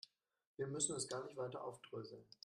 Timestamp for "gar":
1.07-1.23